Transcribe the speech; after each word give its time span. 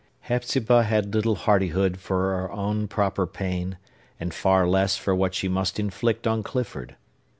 Hepzibah 0.21 0.81
had 0.83 1.13
little 1.13 1.35
hardihood 1.35 1.99
for 1.99 2.31
her 2.35 2.51
own 2.51 2.87
proper 2.87 3.27
pain, 3.27 3.77
and 4.19 4.33
far 4.33 4.67
less 4.67 4.97
for 4.97 5.13
what 5.13 5.35
she 5.35 5.47
must 5.47 5.79
inflict 5.79 6.25
on 6.25 6.41
Clifford. 6.41 6.95